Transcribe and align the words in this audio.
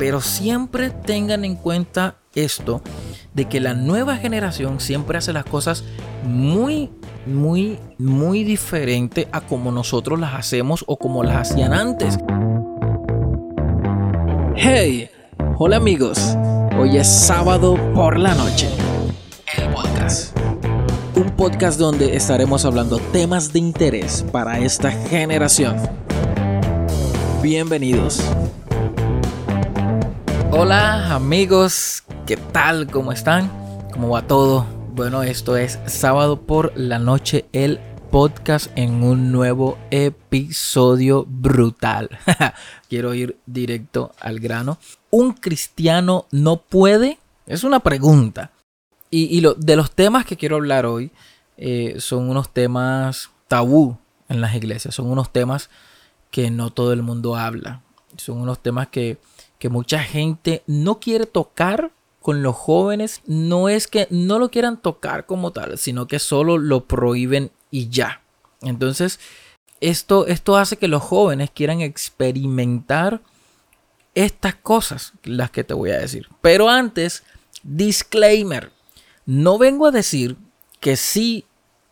Pero 0.00 0.22
siempre 0.22 0.88
tengan 0.88 1.44
en 1.44 1.56
cuenta 1.56 2.16
esto, 2.34 2.80
de 3.34 3.44
que 3.44 3.60
la 3.60 3.74
nueva 3.74 4.16
generación 4.16 4.80
siempre 4.80 5.18
hace 5.18 5.34
las 5.34 5.44
cosas 5.44 5.84
muy, 6.24 6.88
muy, 7.26 7.78
muy 7.98 8.42
diferente 8.42 9.28
a 9.30 9.42
como 9.42 9.70
nosotros 9.70 10.18
las 10.18 10.32
hacemos 10.32 10.84
o 10.86 10.96
como 10.96 11.22
las 11.22 11.50
hacían 11.50 11.74
antes. 11.74 12.18
Hey, 14.56 15.10
hola 15.58 15.76
amigos, 15.76 16.34
hoy 16.78 16.96
es 16.96 17.06
sábado 17.06 17.76
por 17.92 18.18
la 18.18 18.34
noche. 18.34 18.70
El 19.54 19.68
podcast. 19.68 20.34
Un 21.14 21.28
podcast 21.36 21.78
donde 21.78 22.16
estaremos 22.16 22.64
hablando 22.64 22.98
temas 23.12 23.52
de 23.52 23.58
interés 23.58 24.24
para 24.32 24.60
esta 24.60 24.90
generación. 24.90 25.76
Bienvenidos. 27.42 28.24
Hola 30.62 31.14
amigos, 31.14 32.04
¿qué 32.26 32.36
tal? 32.36 32.86
¿Cómo 32.86 33.12
están? 33.12 33.50
¿Cómo 33.94 34.10
va 34.10 34.26
todo? 34.26 34.66
Bueno, 34.92 35.22
esto 35.22 35.56
es 35.56 35.78
sábado 35.86 36.42
por 36.42 36.76
la 36.76 36.98
noche, 36.98 37.46
el 37.54 37.80
podcast 38.10 38.70
en 38.76 39.02
un 39.02 39.32
nuevo 39.32 39.78
episodio 39.90 41.24
brutal. 41.26 42.10
Quiero 42.90 43.14
ir 43.14 43.38
directo 43.46 44.12
al 44.20 44.38
grano. 44.38 44.76
¿Un 45.08 45.32
cristiano 45.32 46.26
no 46.30 46.58
puede? 46.58 47.18
Es 47.46 47.64
una 47.64 47.80
pregunta. 47.80 48.50
Y, 49.10 49.40
lo, 49.40 49.54
de 49.54 49.76
los 49.76 49.90
temas 49.92 50.26
que 50.26 50.36
quiero 50.36 50.56
hablar 50.56 50.84
hoy 50.84 51.10
eh, 51.56 51.96
son 52.00 52.28
unos 52.28 52.52
temas 52.52 53.30
tabú 53.48 53.96
en 54.28 54.42
las 54.42 54.54
iglesias. 54.54 54.94
Son 54.94 55.10
unos 55.10 55.32
temas 55.32 55.70
que 56.30 56.50
no 56.50 56.68
todo 56.70 56.92
el 56.92 57.02
mundo 57.02 57.34
habla. 57.34 57.80
Son 58.18 58.36
unos 58.36 58.58
temas 58.58 58.88
que 58.88 59.16
que 59.60 59.68
mucha 59.68 60.00
gente 60.00 60.64
no 60.66 60.98
quiere 60.98 61.26
tocar 61.26 61.92
con 62.20 62.42
los 62.42 62.56
jóvenes. 62.56 63.20
No 63.26 63.68
es 63.68 63.86
que 63.86 64.08
no 64.10 64.40
lo 64.40 64.50
quieran 64.50 64.80
tocar 64.80 65.26
como 65.26 65.52
tal, 65.52 65.78
sino 65.78 66.08
que 66.08 66.18
solo 66.18 66.58
lo 66.58 66.86
prohíben 66.86 67.52
y 67.70 67.90
ya. 67.90 68.22
Entonces, 68.62 69.20
esto, 69.80 70.26
esto 70.26 70.56
hace 70.56 70.78
que 70.78 70.88
los 70.88 71.02
jóvenes 71.02 71.50
quieran 71.50 71.82
experimentar 71.82 73.20
estas 74.14 74.54
cosas, 74.54 75.12
las 75.24 75.50
que 75.50 75.62
te 75.62 75.74
voy 75.74 75.90
a 75.90 75.98
decir. 75.98 76.26
Pero 76.40 76.70
antes, 76.70 77.22
disclaimer. 77.62 78.72
No 79.26 79.58
vengo 79.58 79.86
a 79.86 79.92
decir 79.92 80.36
que 80.80 80.96
sí 80.96 81.44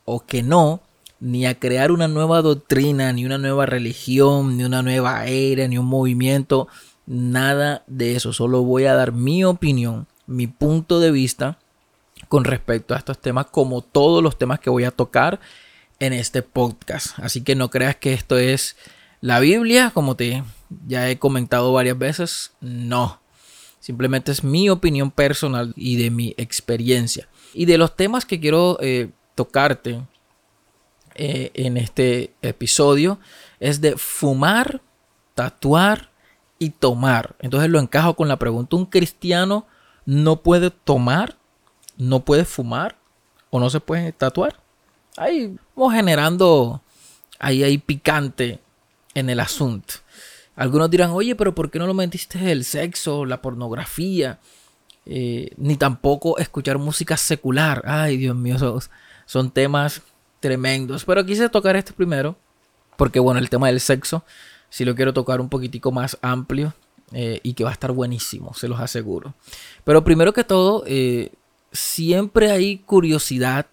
o 0.06 0.24
que 0.24 0.42
no, 0.42 0.80
ni 1.20 1.44
a 1.44 1.58
crear 1.58 1.92
una 1.92 2.08
nueva 2.08 2.40
doctrina, 2.40 3.12
ni 3.12 3.26
una 3.26 3.36
nueva 3.36 3.66
religión, 3.66 4.56
ni 4.56 4.64
una 4.64 4.82
nueva 4.82 5.26
era, 5.26 5.68
ni 5.68 5.76
un 5.76 5.86
movimiento 5.86 6.66
nada 7.08 7.82
de 7.86 8.14
eso. 8.14 8.32
Solo 8.32 8.62
voy 8.62 8.84
a 8.84 8.94
dar 8.94 9.12
mi 9.12 9.42
opinión, 9.44 10.06
mi 10.26 10.46
punto 10.46 11.00
de 11.00 11.10
vista 11.10 11.58
con 12.28 12.44
respecto 12.44 12.94
a 12.94 12.98
estos 12.98 13.18
temas, 13.18 13.46
como 13.46 13.80
todos 13.80 14.22
los 14.22 14.36
temas 14.36 14.60
que 14.60 14.70
voy 14.70 14.84
a 14.84 14.90
tocar 14.90 15.40
en 15.98 16.12
este 16.12 16.42
podcast. 16.42 17.18
Así 17.18 17.42
que 17.42 17.54
no 17.54 17.70
creas 17.70 17.96
que 17.96 18.12
esto 18.12 18.38
es 18.38 18.76
la 19.20 19.40
Biblia, 19.40 19.90
como 19.94 20.14
te 20.14 20.44
ya 20.86 21.08
he 21.08 21.18
comentado 21.18 21.72
varias 21.72 21.98
veces. 21.98 22.52
No. 22.60 23.20
Simplemente 23.80 24.30
es 24.30 24.44
mi 24.44 24.68
opinión 24.68 25.10
personal 25.10 25.72
y 25.76 25.96
de 25.96 26.10
mi 26.10 26.34
experiencia. 26.36 27.28
Y 27.54 27.64
de 27.64 27.78
los 27.78 27.96
temas 27.96 28.26
que 28.26 28.38
quiero 28.38 28.76
eh, 28.82 29.10
tocarte 29.34 30.02
eh, 31.14 31.50
en 31.54 31.78
este 31.78 32.34
episodio 32.42 33.18
es 33.60 33.80
de 33.80 33.96
fumar, 33.96 34.82
tatuar 35.34 36.10
y 36.58 36.70
tomar. 36.70 37.36
Entonces 37.38 37.70
lo 37.70 37.78
encajo 37.78 38.14
con 38.14 38.28
la 38.28 38.38
pregunta, 38.38 38.76
¿un 38.76 38.86
cristiano 38.86 39.66
no 40.04 40.42
puede 40.42 40.70
tomar, 40.70 41.36
no 41.96 42.20
puede 42.24 42.44
fumar 42.44 42.96
o 43.50 43.60
no 43.60 43.70
se 43.70 43.80
puede 43.80 44.12
tatuar? 44.12 44.60
Ahí 45.16 45.56
vamos 45.74 45.94
generando 45.94 46.82
ahí 47.38 47.62
hay 47.62 47.78
picante 47.78 48.60
en 49.14 49.30
el 49.30 49.40
asunto. 49.40 49.94
Algunos 50.56 50.90
dirán, 50.90 51.10
oye, 51.10 51.36
pero 51.36 51.54
¿por 51.54 51.70
qué 51.70 51.78
no 51.78 51.86
lo 51.86 51.94
metiste 51.94 52.50
el 52.50 52.64
sexo, 52.64 53.24
la 53.24 53.40
pornografía? 53.40 54.40
Eh, 55.06 55.52
ni 55.56 55.76
tampoco 55.76 56.38
escuchar 56.38 56.78
música 56.78 57.16
secular. 57.16 57.82
Ay, 57.86 58.16
Dios 58.16 58.36
mío, 58.36 58.58
son, 58.58 58.80
son 59.24 59.50
temas 59.50 60.02
tremendos. 60.40 61.04
Pero 61.04 61.24
quise 61.24 61.48
tocar 61.48 61.76
este 61.76 61.92
primero, 61.92 62.36
porque 62.96 63.20
bueno, 63.20 63.38
el 63.38 63.48
tema 63.48 63.68
del 63.68 63.80
sexo 63.80 64.24
si 64.70 64.84
lo 64.84 64.94
quiero 64.94 65.12
tocar 65.12 65.40
un 65.40 65.48
poquitico 65.48 65.92
más 65.92 66.18
amplio 66.22 66.74
eh, 67.12 67.40
y 67.42 67.54
que 67.54 67.64
va 67.64 67.70
a 67.70 67.72
estar 67.72 67.92
buenísimo, 67.92 68.54
se 68.54 68.68
los 68.68 68.80
aseguro. 68.80 69.34
Pero 69.84 70.04
primero 70.04 70.32
que 70.32 70.44
todo, 70.44 70.84
eh, 70.86 71.32
siempre 71.72 72.50
hay 72.50 72.78
curiosidad 72.78 73.66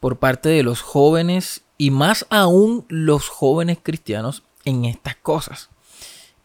por 0.00 0.18
parte 0.18 0.48
de 0.48 0.62
los 0.62 0.80
jóvenes 0.80 1.62
y 1.76 1.90
más 1.90 2.26
aún 2.30 2.84
los 2.88 3.28
jóvenes 3.28 3.78
cristianos 3.82 4.42
en 4.64 4.84
estas 4.84 5.16
cosas. 5.16 5.68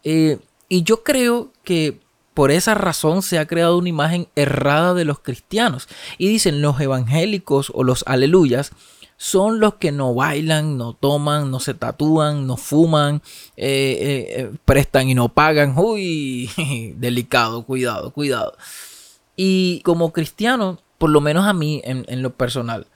Eh, 0.04 0.38
y 0.68 0.82
yo 0.82 1.02
creo 1.02 1.52
que 1.62 2.00
por 2.34 2.50
esa 2.50 2.74
razón 2.74 3.22
se 3.22 3.38
ha 3.38 3.46
creado 3.46 3.78
una 3.78 3.88
imagen 3.88 4.28
errada 4.34 4.92
de 4.94 5.04
los 5.04 5.20
cristianos. 5.20 5.88
Y 6.18 6.28
dicen 6.28 6.60
los 6.62 6.80
evangélicos 6.80 7.70
o 7.74 7.84
los 7.84 8.02
aleluyas 8.06 8.72
son 9.24 9.58
los 9.58 9.76
que 9.76 9.90
no 9.90 10.12
bailan, 10.12 10.76
no 10.76 10.92
toman, 10.92 11.50
no 11.50 11.58
se 11.58 11.72
tatúan, 11.72 12.46
no 12.46 12.58
fuman, 12.58 13.22
eh, 13.56 13.96
eh, 13.98 14.26
eh, 14.36 14.52
prestan 14.66 15.08
y 15.08 15.14
no 15.14 15.30
pagan. 15.30 15.72
Uy, 15.78 16.50
delicado, 16.98 17.64
cuidado, 17.64 18.12
cuidado. 18.12 18.54
Y 19.34 19.80
como 19.80 20.12
cristiano, 20.12 20.78
por 20.98 21.08
lo 21.08 21.22
menos 21.22 21.46
a 21.46 21.54
mí 21.54 21.80
en, 21.84 22.22
lo 22.22 22.34
personal, 22.34 22.86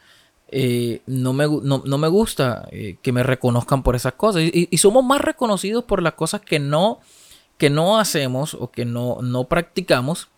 no, 1.07 1.33
me, 1.33 1.47
no, 1.47 1.99
me, 1.99 2.09
gusta 2.09 2.69
que 3.01 3.13
me 3.13 3.23
reconozcan 3.23 3.83
por 3.83 3.97
esas 3.97 4.13
cosas. 4.13 4.43
Y, 4.43 4.77
somos 4.77 5.03
más 5.03 5.23
reconocidos 5.23 5.85
por 5.85 6.03
las 6.03 6.13
cosas 6.13 6.43
que 6.43 6.59
no, 6.59 7.01
que 7.57 7.71
no 7.71 7.99
hacemos 7.99 8.53
o 8.53 8.71
que 8.71 8.85
no, 8.85 9.23
no 9.23 9.45
practicamos 9.45 10.29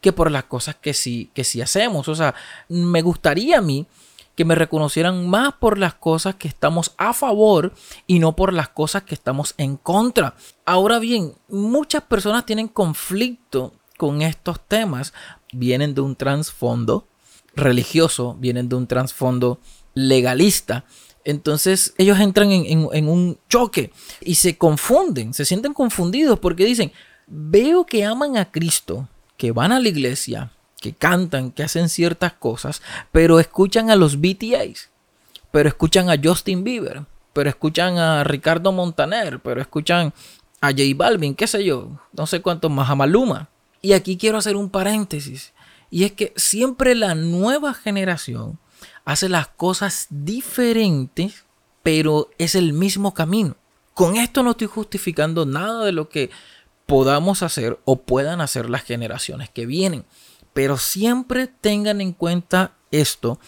que 0.00 0.12
por 0.12 0.32
las 0.32 0.44
cosas 0.44 0.74
que 0.74 0.92
sí, 0.92 1.30
que 1.34 1.44
sí 1.44 1.60
hacemos. 1.60 2.08
O 2.08 2.16
sea, 2.16 2.34
me 2.68 3.00
gustaría 3.00 3.58
a 3.58 3.62
mí 3.62 3.86
que 4.36 4.44
me 4.44 4.54
reconocieran 4.54 5.28
más 5.28 5.54
por 5.54 5.78
las 5.78 5.94
cosas 5.94 6.36
que 6.36 6.46
estamos 6.46 6.94
a 6.98 7.12
favor 7.14 7.72
y 8.06 8.18
no 8.20 8.36
por 8.36 8.52
las 8.52 8.68
cosas 8.68 9.02
que 9.02 9.14
estamos 9.14 9.54
en 9.56 9.76
contra. 9.76 10.36
Ahora 10.66 10.98
bien, 10.98 11.32
muchas 11.48 12.02
personas 12.02 12.44
tienen 12.46 12.68
conflicto 12.68 13.72
con 13.96 14.20
estos 14.22 14.60
temas. 14.60 15.14
Vienen 15.52 15.94
de 15.94 16.02
un 16.02 16.16
trasfondo 16.16 17.08
religioso, 17.54 18.36
vienen 18.38 18.68
de 18.68 18.76
un 18.76 18.86
trasfondo 18.86 19.58
legalista. 19.94 20.84
Entonces 21.24 21.94
ellos 21.96 22.20
entran 22.20 22.52
en, 22.52 22.88
en, 22.92 23.08
un 23.08 23.38
choque 23.48 23.90
y 24.20 24.36
se 24.36 24.58
confunden, 24.58 25.32
se 25.32 25.46
sienten 25.46 25.72
confundidos 25.72 26.38
porque 26.38 26.66
dicen, 26.66 26.92
veo 27.26 27.86
que 27.86 28.04
aman 28.04 28.36
a 28.36 28.52
Cristo, 28.52 29.08
que 29.36 29.50
van 29.50 29.72
a 29.72 29.80
la 29.80 29.88
iglesia, 29.88 30.52
que 30.86 30.94
cantan, 30.94 31.50
que 31.50 31.64
hacen 31.64 31.88
ciertas 31.88 32.32
cosas, 32.32 32.80
pero 33.10 33.40
escuchan 33.40 33.90
a 33.90 33.96
los 33.96 34.20
BTS, 34.20 34.88
pero 35.50 35.68
escuchan 35.68 36.10
a 36.10 36.16
Justin 36.22 36.62
Bieber, 36.62 37.04
pero 37.32 37.50
escuchan 37.50 37.98
a 37.98 38.22
Ricardo 38.22 38.70
Montaner, 38.70 39.40
pero 39.40 39.60
escuchan 39.60 40.14
a 40.60 40.68
J 40.70 40.82
Balvin, 40.94 41.34
qué 41.34 41.48
sé 41.48 41.64
yo, 41.64 41.98
no 42.12 42.26
sé 42.26 42.40
cuántos 42.40 42.70
más, 42.70 42.88
a 42.88 42.94
Maluma. 42.94 43.48
Y 43.82 43.94
aquí 43.94 44.16
quiero 44.16 44.38
hacer 44.38 44.54
un 44.54 44.70
paréntesis, 44.70 45.52
y 45.90 46.04
es 46.04 46.12
que 46.12 46.32
siempre 46.36 46.94
la 46.94 47.16
nueva 47.16 47.74
generación 47.74 48.60
hace 49.04 49.28
las 49.28 49.48
cosas 49.48 50.06
diferentes, 50.10 51.44
pero 51.82 52.30
es 52.38 52.54
el 52.54 52.72
mismo 52.72 53.12
camino. 53.12 53.56
Con 53.92 54.16
esto 54.16 54.44
no 54.44 54.52
estoy 54.52 54.68
justificando 54.68 55.46
nada 55.46 55.84
de 55.84 55.92
lo 55.92 56.08
que 56.08 56.30
podamos 56.86 57.42
hacer 57.42 57.80
o 57.84 58.02
puedan 58.02 58.40
hacer 58.40 58.70
las 58.70 58.84
generaciones 58.84 59.50
que 59.50 59.66
vienen. 59.66 60.04
Pero 60.56 60.78
siempre 60.78 61.48
tengan 61.48 62.00
en 62.00 62.14
cuenta 62.14 62.72
esto, 62.90 63.38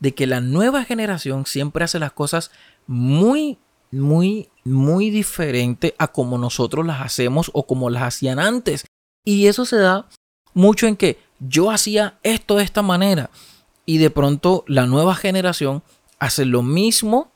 de 0.00 0.14
que 0.14 0.26
la 0.26 0.40
nueva 0.40 0.82
generación 0.82 1.46
siempre 1.46 1.84
hace 1.84 2.00
las 2.00 2.10
cosas 2.10 2.50
muy, 2.88 3.60
muy, 3.92 4.48
muy 4.64 5.10
diferente 5.10 5.94
a 5.96 6.08
como 6.08 6.38
nosotros 6.38 6.84
las 6.84 7.00
hacemos 7.00 7.52
o 7.54 7.68
como 7.68 7.88
las 7.88 8.02
hacían 8.02 8.40
antes. 8.40 8.84
Y 9.24 9.46
eso 9.46 9.64
se 9.64 9.76
da 9.76 10.08
mucho 10.54 10.88
en 10.88 10.96
que 10.96 11.20
yo 11.38 11.70
hacía 11.70 12.18
esto 12.24 12.56
de 12.56 12.64
esta 12.64 12.82
manera 12.82 13.30
y 13.84 13.98
de 13.98 14.10
pronto 14.10 14.64
la 14.66 14.86
nueva 14.86 15.14
generación 15.14 15.84
hace 16.18 16.46
lo 16.46 16.64
mismo 16.64 17.30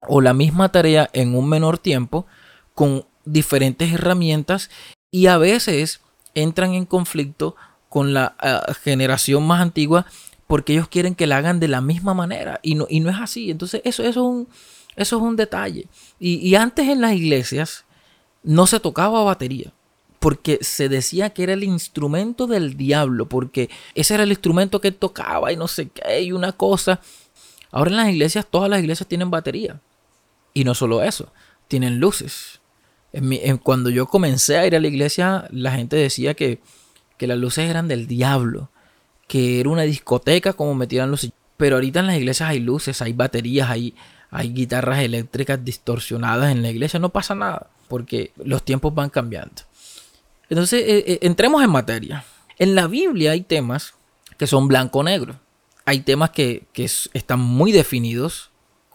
o 0.00 0.20
la 0.20 0.34
misma 0.34 0.72
tarea 0.72 1.08
en 1.12 1.36
un 1.36 1.48
menor 1.48 1.78
tiempo 1.78 2.26
con 2.74 3.06
diferentes 3.24 3.92
herramientas 3.92 4.68
y 5.12 5.28
a 5.28 5.38
veces 5.38 6.00
entran 6.34 6.74
en 6.74 6.86
conflicto 6.86 7.54
con 7.88 8.14
la 8.14 8.36
eh, 8.42 8.72
generación 8.82 9.46
más 9.46 9.60
antigua 9.60 10.06
porque 10.48 10.72
ellos 10.72 10.88
quieren 10.88 11.14
que 11.14 11.26
la 11.26 11.36
hagan 11.36 11.60
de 11.60 11.68
la 11.68 11.80
misma 11.80 12.14
manera 12.14 12.58
y 12.62 12.74
no, 12.74 12.86
y 12.88 13.00
no 13.00 13.10
es 13.10 13.16
así. 13.18 13.50
Entonces 13.50 13.82
eso, 13.84 14.02
eso, 14.02 14.10
es, 14.10 14.16
un, 14.16 14.48
eso 14.96 15.16
es 15.16 15.22
un 15.22 15.36
detalle. 15.36 15.86
Y, 16.18 16.54
antes 16.56 16.88
en 16.88 17.02
las 17.02 17.12
iglesias 17.12 17.84
no 18.42 18.66
se 18.66 18.80
tocaba 18.80 19.22
batería. 19.22 19.72
porque 20.18 20.58
se 20.62 20.88
decía 20.88 21.30
que 21.30 21.44
era 21.44 21.52
el 21.52 21.62
instrumento 21.62 22.48
del 22.48 22.76
diablo, 22.76 23.28
porque 23.28 23.70
ese 23.94 24.14
era 24.14 24.24
el 24.24 24.30
instrumento 24.30 24.80
que 24.80 24.90
tocaba 24.90 25.52
y 25.52 25.56
no 25.56 25.68
sé 25.68 25.90
qué, 25.90 26.22
y 26.22 26.32
una 26.32 26.50
cosa. 26.52 27.00
Ahora 27.70 27.90
en 27.90 27.96
las 27.98 28.08
iglesias, 28.08 28.46
todas 28.50 28.68
las 28.70 28.80
iglesias 28.80 29.06
tienen 29.06 29.30
batería. 29.30 29.80
Y 30.54 30.64
no 30.64 30.74
solo 30.74 31.02
eso, 31.02 31.30
tienen 31.68 32.00
luces. 32.00 32.60
cuando 33.62 33.90
yo 33.90 34.06
comencé 34.06 34.56
a 34.56 34.66
ir 34.66 34.74
a 34.74 34.80
la 34.80 34.88
iglesia, 34.88 35.46
la 35.52 35.72
gente 35.72 35.96
decía 35.96 36.34
que, 36.34 36.60
que 37.18 37.26
las 37.26 37.38
luces 37.38 37.68
eran 37.68 37.88
del 37.88 38.06
diablo, 38.06 38.70
que 39.26 39.60
era 39.60 39.68
una 39.68 39.82
discoteca 39.82 40.54
como 40.54 40.74
metieran 40.74 41.10
luces. 41.10 41.32
Pero 41.56 41.76
ahorita 41.76 42.00
en 42.00 42.06
las 42.06 42.16
iglesias 42.16 42.48
hay 42.48 42.60
luces, 42.60 43.02
hay 43.02 43.12
baterías, 43.12 43.68
hay, 43.68 43.94
hay 44.30 44.52
guitarras 44.52 45.00
eléctricas 45.00 45.62
distorsionadas 45.62 46.52
en 46.52 46.62
la 46.62 46.70
iglesia, 46.70 46.98
no 47.00 47.10
pasa 47.10 47.34
nada, 47.34 47.66
porque 47.88 48.32
los 48.42 48.62
tiempos 48.62 48.94
van 48.94 49.10
cambiando. 49.10 49.62
Entonces, 50.48 50.82
eh, 50.86 51.04
eh, 51.06 51.18
entremos 51.22 51.62
en 51.62 51.70
materia. 51.70 52.24
En 52.58 52.74
la 52.74 52.86
Biblia 52.86 53.32
hay 53.32 53.42
temas 53.42 53.94
que 54.38 54.46
son 54.46 54.68
blanco-negro. 54.68 55.36
Hay 55.84 56.00
temas 56.00 56.30
que, 56.30 56.66
están 57.12 57.40
muy 57.40 57.72
definidos, 57.72 58.47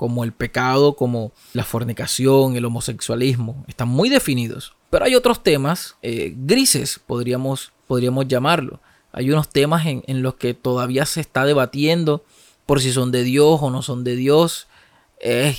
como 0.03 0.25
el 0.25 0.33
pecado, 0.33 0.97
como 0.97 1.31
la 1.53 1.63
fornicación, 1.63 2.57
el 2.57 2.65
homosexualismo, 2.65 3.63
están 3.69 3.87
muy 3.87 4.09
definidos. 4.09 4.75
Pero 4.89 5.05
hay 5.05 5.15
otros 5.15 5.41
temas 5.41 5.95
eh, 6.01 6.33
grises, 6.35 6.99
podríamos, 7.07 7.71
podríamos 7.87 8.27
llamarlo. 8.27 8.81
Hay 9.13 9.31
unos 9.31 9.47
temas 9.47 9.85
en, 9.85 10.21
los 10.21 10.35
que 10.35 10.53
todavía 10.53 11.05
se 11.05 11.21
está 11.21 11.45
debatiendo 11.45 12.25
por 12.65 12.81
si 12.81 12.91
son 12.91 13.13
de 13.13 13.23
Dios 13.23 13.59
o 13.61 13.69
no 13.69 13.81
son 13.81 14.03
de 14.03 14.17
Dios. 14.17 14.67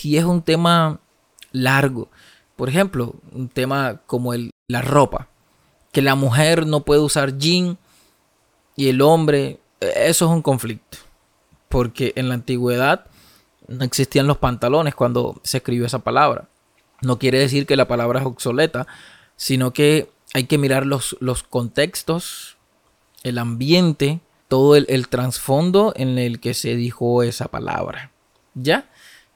y 0.02 0.18
es 0.18 0.24
un 0.24 0.42
tema 0.42 1.00
largo. 1.52 2.10
Por 2.54 2.68
ejemplo, 2.68 3.14
un 3.32 3.48
tema 3.48 4.02
como 4.04 4.34
el, 4.34 4.50
la 4.68 4.82
ropa 4.82 5.30
que 5.90 6.02
la 6.02 6.16
mujer 6.16 6.66
no 6.66 6.84
puede 6.84 7.00
usar 7.00 7.38
jean 7.38 7.78
y 8.76 8.90
el 8.90 9.00
hombre, 9.00 9.58
eso 9.80 10.26
es 10.26 10.30
un 10.30 10.42
conflicto. 10.42 10.98
Porque 11.70 12.12
en 12.16 12.28
la 12.28 12.34
antigüedad 12.34 13.06
no 13.68 13.84
existían 13.84 14.26
los 14.26 14.38
pantalones 14.38 14.94
cuando 14.94 15.40
se 15.42 15.58
escribió 15.58 15.86
esa 15.86 16.00
palabra. 16.00 16.48
No 17.02 17.18
quiere 17.18 17.38
decir 17.38 17.66
que 17.66 17.76
la 17.76 17.88
palabra 17.88 18.20
es 18.20 18.26
obsoleta, 18.26 18.86
sino 19.36 19.72
que 19.72 20.10
hay 20.32 20.44
que 20.44 20.58
mirar 20.58 20.86
los, 20.86 21.16
los 21.20 21.42
contextos, 21.42 22.56
el 23.22 23.38
ambiente, 23.38 24.20
todo 24.48 24.76
el, 24.76 24.86
el 24.88 25.08
trasfondo 25.08 25.92
en 25.96 26.18
el 26.18 26.40
que 26.40 26.54
se 26.54 26.76
dijo 26.76 27.22
esa 27.22 27.48
palabra. 27.48 28.10
¿Ya? 28.54 28.88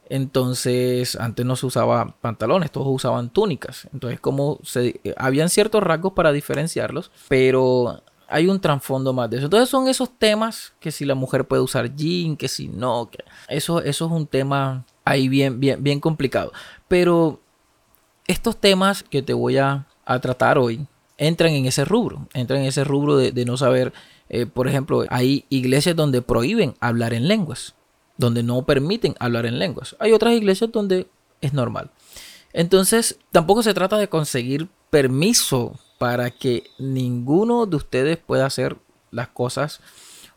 Entonces, 0.08 1.16
antes 1.16 1.44
no 1.44 1.56
se 1.56 1.66
usaba 1.66 2.16
pantalones, 2.20 2.70
todos 2.70 2.88
usaban 2.88 3.30
túnicas. 3.30 3.88
Entonces, 3.92 4.20
como 4.20 4.58
se, 4.62 5.00
eh, 5.04 5.14
habían 5.16 5.50
ciertos 5.50 5.82
rasgos 5.82 6.14
para 6.14 6.32
diferenciarlos, 6.32 7.10
pero 7.28 8.02
hay 8.28 8.46
un 8.46 8.60
trasfondo 8.60 9.12
más 9.12 9.30
de 9.30 9.38
eso. 9.38 9.46
Entonces, 9.46 9.68
son 9.68 9.88
esos 9.88 10.10
temas 10.18 10.72
que 10.80 10.92
si 10.92 11.04
la 11.04 11.14
mujer 11.14 11.46
puede 11.46 11.62
usar 11.62 11.94
jean, 11.94 12.36
que 12.36 12.48
si 12.48 12.68
no, 12.68 13.10
que 13.10 13.24
eso, 13.48 13.80
eso 13.80 14.06
es 14.06 14.12
un 14.12 14.26
tema 14.26 14.84
ahí 15.04 15.28
bien, 15.28 15.60
bien, 15.60 15.82
bien 15.82 16.00
complicado. 16.00 16.52
Pero 16.86 17.40
estos 18.26 18.56
temas 18.56 19.02
que 19.02 19.22
te 19.22 19.32
voy 19.32 19.58
a, 19.58 19.86
tratar 20.22 20.56
hoy 20.56 20.86
entran 21.18 21.52
en 21.52 21.66
ese 21.66 21.84
rubro, 21.84 22.28
entran 22.32 22.60
en 22.60 22.66
ese 22.66 22.82
rubro 22.82 23.16
de, 23.18 23.44
no 23.44 23.58
saber, 23.58 23.92
eh, 24.30 24.46
por 24.46 24.66
ejemplo, 24.66 25.04
hay 25.10 25.44
iglesias 25.50 25.94
donde 25.94 26.22
prohíben 26.22 26.74
hablar 26.80 27.12
en 27.12 27.28
lenguas 27.28 27.74
donde 28.18 28.42
no 28.42 28.62
permiten 28.66 29.14
hablar 29.18 29.46
en 29.46 29.58
lenguas. 29.58 29.96
Hay 29.98 30.12
otras 30.12 30.34
iglesias 30.34 30.70
donde 30.70 31.08
es 31.40 31.54
normal. 31.54 31.90
Entonces, 32.52 33.18
tampoco 33.30 33.62
se 33.62 33.72
trata 33.72 33.96
de 33.96 34.08
conseguir 34.08 34.68
permiso 34.90 35.78
para 35.98 36.30
que 36.30 36.70
ninguno 36.78 37.66
de 37.66 37.76
ustedes 37.76 38.16
pueda 38.16 38.46
hacer 38.46 38.76
las 39.10 39.28
cosas 39.28 39.80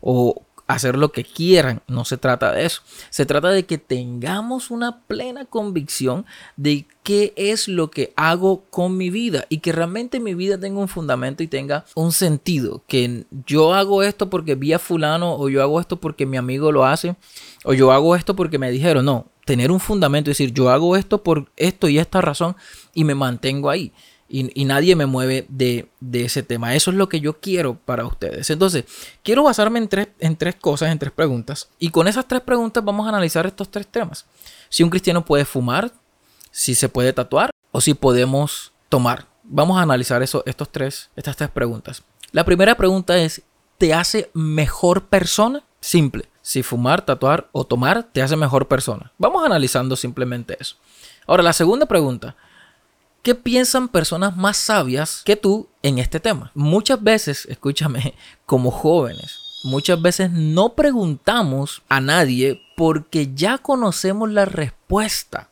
o 0.00 0.42
hacer 0.66 0.96
lo 0.96 1.12
que 1.12 1.24
quieran. 1.24 1.82
No 1.86 2.04
se 2.04 2.16
trata 2.16 2.52
de 2.52 2.64
eso. 2.64 2.82
Se 3.10 3.26
trata 3.26 3.50
de 3.50 3.64
que 3.64 3.78
tengamos 3.78 4.70
una 4.70 5.00
plena 5.02 5.44
convicción 5.44 6.24
de 6.56 6.86
qué 7.02 7.32
es 7.36 7.68
lo 7.68 7.90
que 7.90 8.12
hago 8.16 8.64
con 8.70 8.96
mi 8.96 9.10
vida 9.10 9.44
y 9.48 9.58
que 9.58 9.72
realmente 9.72 10.20
mi 10.20 10.34
vida 10.34 10.58
tenga 10.58 10.80
un 10.80 10.88
fundamento 10.88 11.42
y 11.42 11.48
tenga 11.48 11.84
un 11.94 12.12
sentido. 12.12 12.82
Que 12.86 13.24
yo 13.46 13.74
hago 13.74 14.02
esto 14.02 14.30
porque 14.30 14.54
vi 14.54 14.72
a 14.72 14.78
fulano 14.78 15.36
o 15.36 15.48
yo 15.48 15.62
hago 15.62 15.80
esto 15.80 16.00
porque 16.00 16.26
mi 16.26 16.36
amigo 16.36 16.72
lo 16.72 16.84
hace 16.84 17.16
o 17.64 17.74
yo 17.74 17.92
hago 17.92 18.16
esto 18.16 18.34
porque 18.34 18.58
me 18.58 18.70
dijeron. 18.70 19.04
No, 19.04 19.26
tener 19.44 19.70
un 19.70 19.80
fundamento 19.80 20.30
y 20.30 20.32
decir 20.32 20.52
yo 20.52 20.70
hago 20.70 20.96
esto 20.96 21.22
por 21.22 21.50
esto 21.56 21.88
y 21.88 21.98
esta 21.98 22.20
razón 22.20 22.56
y 22.94 23.04
me 23.04 23.14
mantengo 23.14 23.70
ahí 23.70 23.92
y, 24.32 24.64
nadie 24.64 24.96
me 24.96 25.04
mueve 25.04 25.44
de, 25.50 25.88
ese 26.12 26.42
tema. 26.42 26.74
Eso 26.74 26.90
es 26.90 26.96
lo 26.96 27.10
que 27.10 27.20
yo 27.20 27.38
quiero 27.38 27.74
para 27.74 28.06
ustedes. 28.06 28.48
Entonces, 28.48 28.84
quiero 29.22 29.42
basarme 29.42 29.78
en 29.78 29.88
tres, 29.88 30.08
en 30.20 30.36
tres 30.36 30.54
cosas, 30.54 30.90
en 30.90 30.98
tres 30.98 31.12
preguntas. 31.12 31.68
Y 31.78 31.90
con 31.90 32.08
esas 32.08 32.26
tres 32.26 32.40
preguntas 32.40 32.82
vamos 32.82 33.04
a 33.04 33.10
analizar 33.10 33.46
estos 33.46 33.70
tres 33.70 33.86
temas. 33.86 34.24
Si 34.70 34.82
un 34.82 34.88
cristiano 34.88 35.22
puede 35.22 35.44
fumar, 35.44 35.92
si 36.50 36.74
se 36.74 36.88
puede 36.88 37.12
tatuar 37.12 37.50
o 37.72 37.82
si 37.82 37.92
podemos 37.92 38.72
tomar. 38.88 39.26
Vamos 39.44 39.78
a 39.78 39.82
analizar 39.82 40.22
eso, 40.22 40.42
estos 40.46 40.70
tres, 40.72 41.10
estas 41.14 41.36
tres 41.36 41.50
preguntas. 41.50 42.02
La 42.30 42.44
primera 42.44 42.74
pregunta 42.74 43.18
es, 43.18 43.42
¿te 43.76 43.92
hace 43.92 44.30
mejor 44.32 45.08
persona? 45.08 45.62
Simple. 45.80 46.24
Si 46.40 46.62
fumar, 46.62 47.04
tatuar 47.04 47.50
o 47.52 47.64
tomar 47.66 48.04
te 48.04 48.22
hace 48.22 48.36
mejor 48.36 48.66
persona. 48.66 49.12
Vamos 49.18 49.44
analizando 49.44 49.94
simplemente 49.94 50.56
eso. 50.58 50.76
Ahora, 51.26 51.42
la 51.42 51.52
segunda 51.52 51.84
pregunta, 51.84 52.34
¿Qué 53.22 53.36
piensan 53.36 53.86
personas 53.86 54.36
más 54.36 54.56
sabias 54.56 55.22
que 55.24 55.36
tú 55.36 55.68
en 55.84 56.00
este 56.00 56.18
tema? 56.18 56.50
Muchas 56.56 57.00
veces, 57.00 57.46
escúchame, 57.48 58.14
como 58.46 58.72
jóvenes, 58.72 59.38
muchas 59.62 60.02
veces 60.02 60.32
no 60.32 60.74
preguntamos 60.74 61.82
a 61.88 62.00
nadie 62.00 62.60
porque 62.76 63.32
ya 63.32 63.58
conocemos 63.58 64.28
la 64.30 64.44
respuesta. 64.44 65.50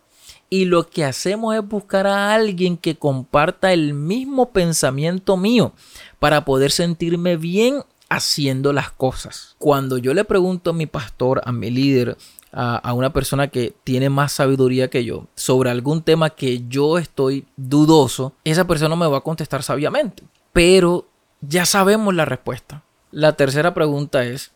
Y 0.53 0.65
lo 0.65 0.91
que 0.91 1.05
hacemos 1.05 1.55
es 1.55 1.65
buscar 1.65 2.09
a 2.09 2.35
alguien 2.35 2.77
que 2.77 2.97
comparta 2.97 3.73
el 3.73 3.95
mismo 3.95 4.51
pensamiento 4.51 5.37
mío 5.37 5.73
para 6.19 6.45
poder 6.45 6.73
sentirme 6.73 7.37
bien 7.37 7.85
haciendo 8.09 8.73
las 8.73 8.91
cosas. 8.91 9.55
Cuando 9.59 9.97
yo 9.97 10.13
le 10.13 10.25
pregunto 10.25 10.71
a 10.71 10.73
mi 10.73 10.87
pastor, 10.87 11.41
a 11.45 11.53
mi 11.53 11.71
líder, 11.71 12.17
a, 12.53 12.93
una 12.93 13.13
persona 13.13 13.49
que 13.49 13.75
tiene 13.85 14.11
más 14.11 14.33
sabiduría 14.33 14.91
que 14.91 15.05
yo 15.05 15.27
sobre 15.35 15.71
algún 15.71 16.03
tema 16.03 16.31
que 16.31 16.67
yo 16.69 16.99
estoy 16.99 17.47
dudoso, 17.57 18.33
esa 18.45 18.67
persona 18.67 18.97
me 18.97 19.07
va 19.07 19.19
a 19.19 19.23
contestar 19.23 19.63
sabiamente. 19.63 20.25
Pero 20.53 21.07
ya 21.41 21.65
sabemos 21.65 22.15
la 22.15 22.25
respuesta. 22.25 22.83
La 23.13 23.35
tercera 23.35 23.75
pregunta 23.75 24.25
es, 24.25 24.53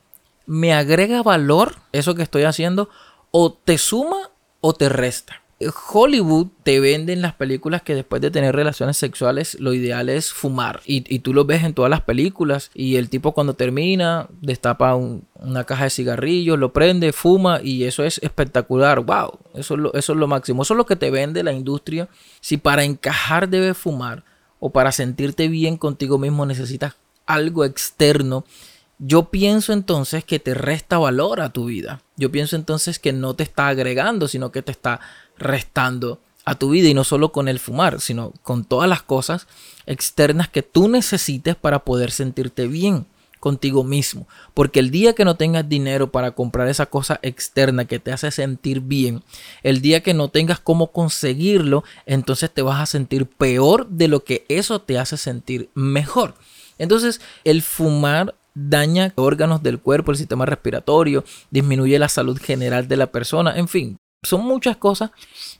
¿me 0.46 0.74
agrega 0.74 1.22
valor 1.22 1.76
eso 1.92 2.14
que 2.14 2.22
estoy 2.22 2.44
haciendo 2.44 2.88
o 3.30 3.52
te 3.52 3.78
suma 3.78 4.30
o 4.60 4.74
te 4.74 4.88
resta? 4.88 5.43
Hollywood 5.92 6.48
te 6.62 6.80
venden 6.80 7.22
las 7.22 7.34
películas 7.34 7.82
que 7.82 7.94
después 7.94 8.20
de 8.22 8.30
tener 8.30 8.54
relaciones 8.54 8.96
sexuales 8.96 9.56
lo 9.60 9.74
ideal 9.74 10.08
es 10.08 10.32
fumar. 10.32 10.80
Y, 10.84 11.18
tú 11.20 11.32
lo 11.32 11.44
ves 11.44 11.64
en 11.64 11.74
todas 11.74 11.90
las 11.90 12.00
películas. 12.02 12.70
Y 12.74 12.96
el 12.96 13.08
tipo 13.08 13.32
cuando 13.32 13.54
termina 13.54 14.28
destapa 14.40 14.94
una 14.94 15.64
caja 15.64 15.84
de 15.84 15.90
cigarrillos, 15.90 16.58
lo 16.58 16.72
prende, 16.72 17.12
fuma 17.12 17.60
y 17.62 17.84
eso 17.84 18.04
es 18.04 18.18
espectacular. 18.22 19.00
¡Wow! 19.00 19.38
Eso 19.54 19.74
es, 19.74 19.80
lo, 19.80 19.94
eso 19.94 20.12
es 20.12 20.18
lo 20.18 20.26
máximo. 20.26 20.62
Eso 20.62 20.74
es 20.74 20.78
lo 20.78 20.86
que 20.86 20.96
te 20.96 21.10
vende 21.10 21.42
la 21.42 21.52
industria. 21.52 22.08
Si 22.40 22.56
para 22.56 22.84
encajar 22.84 23.48
debes 23.48 23.76
fumar 23.76 24.24
o 24.60 24.70
para 24.70 24.92
sentirte 24.92 25.48
bien 25.48 25.76
contigo 25.76 26.18
mismo 26.18 26.46
necesitas 26.46 26.94
algo 27.26 27.64
externo 27.64 28.44
yo 28.98 29.30
pienso 29.30 29.72
entonces 29.72 30.24
que 30.24 30.38
te 30.38 30.54
resta 30.54 30.98
valor 30.98 31.40
a 31.40 31.50
tu 31.50 31.66
vida. 31.66 32.02
Yo 32.16 32.30
pienso 32.30 32.56
entonces 32.56 32.98
que 32.98 33.12
no 33.12 33.34
te 33.34 33.42
está 33.42 33.68
agregando, 33.68 34.28
sino 34.28 34.52
que 34.52 34.62
te 34.62 34.72
está 34.72 35.00
restando 35.36 36.20
a 36.44 36.54
tu 36.56 36.70
vida 36.70 36.88
y 36.88 36.94
no 36.94 37.04
solo 37.04 37.32
con 37.32 37.48
el 37.48 37.58
fumar, 37.58 38.00
sino 38.00 38.32
con 38.42 38.64
todas 38.64 38.88
las 38.88 39.02
cosas 39.02 39.46
externas 39.86 40.48
que 40.48 40.62
tú 40.62 40.88
necesites 40.88 41.56
para 41.56 41.80
poder 41.80 42.10
sentirte 42.10 42.66
bien 42.66 43.06
contigo 43.40 43.84
mismo. 43.84 44.26
Porque 44.54 44.80
el 44.80 44.90
día 44.90 45.14
que 45.14 45.24
no 45.24 45.36
tengas 45.36 45.68
dinero 45.68 46.10
para 46.10 46.30
comprar 46.30 46.68
esa 46.68 46.86
cosa 46.86 47.18
externa 47.22 47.84
que 47.84 47.98
te 47.98 48.12
hace 48.12 48.30
sentir 48.30 48.80
bien, 48.80 49.22
el 49.62 49.82
día 49.82 50.02
que 50.02 50.14
no 50.14 50.28
tengas 50.28 50.60
cómo 50.60 50.92
conseguirlo, 50.92 51.84
entonces 52.06 52.50
te 52.50 52.62
vas 52.62 52.80
a 52.80 52.86
sentir 52.86 53.26
peor 53.26 53.86
de 53.88 54.08
lo 54.08 54.24
que 54.24 54.46
eso 54.48 54.80
te 54.80 54.98
hace 54.98 55.16
sentir 55.16 55.68
mejor. 55.74 56.34
Entonces, 56.78 57.20
el 57.44 57.62
fumar 57.62 58.34
daña 58.54 59.12
órganos 59.16 59.62
del 59.62 59.80
cuerpo, 59.80 60.12
el 60.12 60.18
sistema 60.18 60.46
respiratorio, 60.46 61.24
disminuye 61.50 61.98
la 61.98 62.08
salud 62.08 62.38
general 62.40 62.88
de 62.88 62.96
la 62.96 63.08
persona, 63.08 63.56
en 63.56 63.68
fin, 63.68 63.96
son 64.22 64.44
muchas 64.44 64.76
cosas 64.76 65.10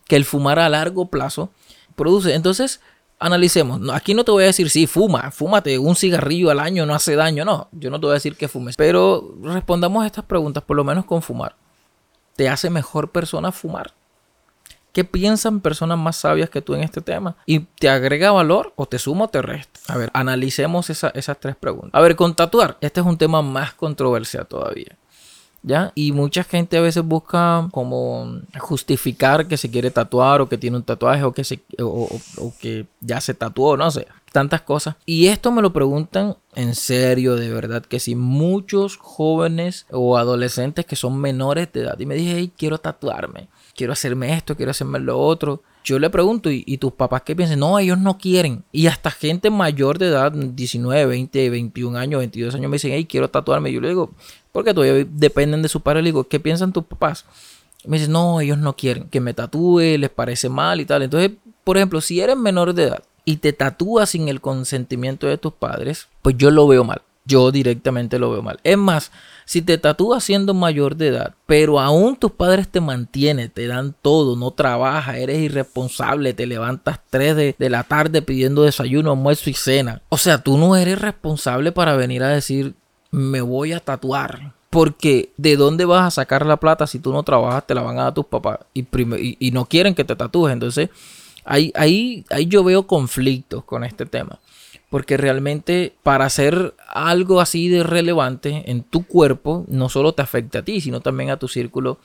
que 0.07 0.17
el 0.17 0.25
fumar 0.25 0.59
a 0.59 0.69
largo 0.69 1.07
plazo 1.07 1.51
produce. 1.97 2.35
Entonces, 2.35 2.81
analicemos. 3.19 3.81
Aquí 3.93 4.15
no 4.15 4.25
te 4.25 4.31
voy 4.31 4.45
a 4.45 4.49
decir, 4.49 4.71
sí, 4.71 4.87
fuma, 4.87 5.31
fúmate 5.31 5.79
un 5.79 5.97
cigarrillo 5.97 6.51
al 6.51 6.61
año, 6.61 6.87
no 6.87 6.95
hace 6.95 7.15
daño. 7.17 7.45
No, 7.45 7.69
yo 7.73 7.91
no 7.91 8.01
te 8.01 8.07
voy 8.07 8.13
a 8.13 8.15
decir 8.15 8.37
que 8.37 8.49
fumes. 8.49 8.77
Pero 8.77 9.35
respondamos 9.43 10.05
estas 10.07 10.25
preguntas, 10.25 10.63
por 10.63 10.77
lo 10.77 10.85
menos 10.85 11.05
con 11.05 11.23
fumar. 11.23 11.57
¿Te 12.37 12.49
hace 12.49 12.71
mejor 12.71 13.13
persona 13.13 13.53
fumar? 13.53 13.93
¿Qué 14.95 15.03
piensan 15.03 15.59
personas 15.59 15.99
más 15.99 16.15
sabias 16.15 16.49
que 16.49 16.63
tú 16.63 16.73
en 16.77 16.85
este 16.85 17.01
tema? 17.01 17.35
¿Y 17.47 17.59
te 17.59 17.89
agrega 17.89 18.31
valor 18.31 18.73
o 18.77 18.87
te 18.87 19.01
suma 19.01 19.25
o 19.25 19.29
te 19.29 19.43
resta? 19.43 19.81
A 19.93 19.97
ver, 19.99 20.09
analicemos 20.15 20.89
esas 20.89 21.41
tres 21.41 21.57
preguntas. 21.57 21.91
A 21.93 22.01
ver, 22.01 22.15
con 22.15 22.37
tatuar, 22.37 22.79
este 22.81 23.01
es 23.01 23.07
un 23.07 23.19
tema 23.19 23.43
más 23.43 23.75
controversial 23.75 24.47
todavía. 24.47 24.97
¿Ya? 25.65 25.91
Y 25.97 26.13
mucha 26.13 26.45
gente 26.45 26.77
a 26.77 26.81
veces 26.81 27.03
busca 27.03 27.69
como 27.73 28.41
justificar 28.61 29.49
que 29.49 29.57
se 29.57 29.69
quiere 29.69 29.91
tatuar 29.91 30.41
o 30.43 30.49
que 30.49 30.59
tiene 30.59 30.77
un 30.77 30.85
tatuaje 30.85 31.25
o 31.25 31.33
que, 31.33 31.43
se, 31.43 31.61
o, 31.81 32.09
que 32.61 32.87
ya 33.01 33.21
se 33.21 33.35
tatuó, 33.35 33.77
no 33.77 33.91
sé, 33.91 34.07
tantas 34.31 34.63
cosas. 34.63 34.95
Y 35.07 35.27
esto 35.27 35.51
me 35.51 35.63
lo 35.63 35.73
preguntan 35.73 36.37
en 36.55 36.77
serio, 36.77 37.35
de 37.35 37.53
verdad, 37.53 37.83
que 37.83 37.99
si 37.99 38.15
muchos 38.15 38.97
jóvenes 38.97 39.87
o 39.91 40.19
adolescentes 40.19 40.87
que 40.87 40.95
son 40.95 41.19
menores 41.19 41.73
de 41.73 41.81
edad 41.81 41.99
y 41.99 42.07
me 42.07 42.15
dije, 42.15 42.35
hey, 42.37 42.53
quiero 42.57 42.79
tatuarme, 42.79 43.49
quiero 43.75 43.93
hacerme 43.93 44.35
esto, 44.35 44.57
quiero 44.57 44.71
hacerme 44.71 44.99
lo 44.99 45.19
otro. 45.19 45.63
Yo 45.85 45.99
le 45.99 46.09
pregunto, 46.09 46.51
¿y, 46.51 46.79
tus 46.79 46.93
papás 46.93 47.23
qué 47.23 47.37
piensan? 47.37 47.59
No, 47.59 47.79
ellos 47.79 47.99
no 47.99 48.17
quieren. 48.17 48.65
Y 48.73 48.87
hasta 48.87 49.11
gente 49.11 49.51
mayor 49.51 49.99
de 49.99 50.07
edad, 50.09 50.33
19, 50.33 51.05
20, 51.05 51.51
21 51.51 51.99
años, 51.99 52.21
22 52.21 52.55
años, 52.55 52.71
me 52.71 52.77
dicen, 52.77 52.93
hey, 52.93 53.05
quiero 53.05 53.29
tatuarme. 53.29 53.71
Yo 53.71 53.81
le 53.81 53.89
digo, 53.89 54.13
porque 54.53 54.73
todavía 54.73 55.07
dependen 55.11 55.61
de 55.61 55.69
su 55.69 55.83
padre. 55.83 56.01
Le 56.01 56.09
digo, 56.09 56.25
¿qué 56.25 56.41
piensan 56.41 56.73
tus 56.73 56.85
papás? 56.85 57.27
Me 57.85 57.99
dicen, 57.99 58.13
no, 58.13 58.41
ellos 58.41 58.57
no 58.57 58.77
quieren 58.77 59.09
que 59.11 59.21
me 59.21 59.35
tatúe, 59.35 59.99
les 59.99 60.11
parece 60.11 60.49
mal 60.49 60.81
y 60.81 60.87
tal. 60.87 61.03
Entonces, 61.03 61.33
por 61.65 61.77
ejemplo, 61.77 62.01
si 62.01 62.21
eres 62.21 62.37
menor 62.37 62.73
de 62.73 62.85
edad 62.85 63.03
y 63.27 63.37
te 63.37 63.53
tatúas 63.53 64.11
sin 64.11 64.29
el 64.29 64.41
consentimiento 64.41 65.27
de 65.27 65.37
tus 65.37 65.53
padres, 65.53 66.09
pues 66.23 66.37
yo 66.39 66.51
lo 66.51 66.67
veo 66.67 66.85
mal. 66.85 67.03
Yo 67.27 67.51
directamente 67.51 68.19
lo 68.19 68.31
veo 68.31 68.43
mal. 68.43 68.61
Es 68.65 68.77
más, 68.77 69.11
si 69.47 69.63
te 69.63 69.79
tatúas 69.79 70.25
siendo 70.25 70.53
mayor 70.53 70.97
de 70.97 71.09
edad, 71.09 71.35
pero 71.47 71.81
aún 71.81 72.17
tus 72.17 72.33
padres 72.33 72.69
te 72.69 72.81
mantienen, 72.81 73.51
te 73.51 73.67
dan 73.67 73.95
todo, 74.03 74.37
no 74.37 74.51
trabajas, 74.51 75.17
eres 75.17 75.39
irresponsable, 75.39 76.35
te 76.35 76.47
levantas 76.47 77.01
3 77.11 77.37
de, 77.37 77.57
de 77.59 77.71
la 77.71 77.85
tarde 77.85 78.23
pidiendo 78.23 78.63
desayuno, 78.63 79.13
almuerzo 79.13 79.49
y 79.49 79.55
cena. 79.55 80.03
O 80.09 80.19
sea, 80.19 80.43
tú 80.43 80.59
no 80.59 80.77
eres 80.77 81.01
responsable 81.01 81.73
para 81.73 81.97
venir 81.97 82.23
a 82.23 82.29
decir, 82.29 82.75
me 83.15 83.41
voy 83.41 83.73
a 83.73 83.81
tatuar. 83.81 84.53
Porque 84.71 85.33
de 85.37 85.57
dónde 85.57 85.85
vas 85.85 86.03
a 86.03 86.11
sacar 86.11 86.45
la 86.45 86.57
plata 86.57 86.89
si 86.89 86.99
tú 86.99 87.13
no 87.13 87.23
trabajas, 87.23 87.65
te 87.65 87.75
la 87.77 87.83
van 87.83 87.99
a 87.99 88.05
dar 88.05 88.15
tus 88.15 88.27
papás 88.27 88.59
y, 88.75 88.85
y, 89.39 89.51
no 89.53 89.67
quieren 89.67 89.95
que 89.95 90.05
te 90.05 90.17
tatúes. 90.17 90.53
Entonces, 90.53 90.91
ahí, 91.45 91.71
ahí, 91.77 92.25
ahí 92.29 92.47
yo 92.47 92.65
veo 92.65 92.85
conflictos 92.85 93.63
con 93.63 93.85
este 93.85 94.05
tema. 94.05 94.41
Porque 94.95 95.17
realmente 95.17 95.97
para 96.05 96.25
hacer 96.25 96.73
algo 96.87 97.41
así 97.41 97.69
de 97.69 97.83
relevante 97.83 98.71
en 98.71 98.85
tu 98.85 99.05
cuerpo, 99.05 99.65
no 99.67 99.89
solo 99.89 100.15
te 100.15 100.23
afecta 100.23 100.61
a 100.61 100.63
ti, 100.63 100.81
sino 100.81 101.01
también 101.01 101.31
a 101.31 101.37
tu 101.37 101.49
círculo, 101.49 101.99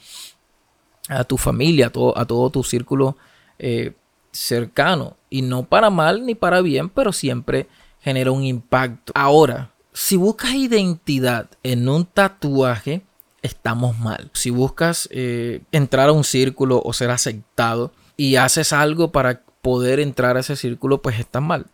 a 1.08 1.24
tu 1.24 1.38
familia, 1.38 1.86
a 1.86 1.90
todo, 1.92 2.18
a 2.18 2.26
todo 2.26 2.50
tu 2.50 2.64
círculo 2.64 3.16
eh, 3.60 3.94
cercano. 4.32 5.18
Y 5.30 5.44
no 5.44 5.66
para 5.66 5.92
mal 5.92 6.26
ni 6.26 6.34
para 6.34 6.62
bien, 6.62 6.90
pero 6.90 7.14
siempre 7.14 7.68
genera 8.02 8.32
un 8.32 8.44
impacto. 8.44 9.14
Ahora, 9.14 9.70
si 9.94 10.16
buscas 10.16 10.56
identidad 10.56 11.48
en 11.62 11.88
un 11.88 12.06
tatuaje, 12.06 13.04
estamos 13.44 14.00
mal. 14.00 14.32
Si 14.34 14.50
buscas 14.50 15.08
eh, 15.12 15.62
entrar 15.72 16.10
a 16.10 16.14
un 16.14 16.24
círculo 16.24 16.82
o 16.84 16.92
ser 16.94 17.12
aceptado 17.12 17.92
y 18.18 18.38
haces 18.38 18.74
algo 18.74 19.12
para 19.12 19.44
poder 19.62 20.00
entrar 20.00 20.38
a 20.38 20.40
ese 20.40 20.56
círculo, 20.56 21.04
pues 21.04 21.20
estás 21.20 21.44
mal. 21.44 21.68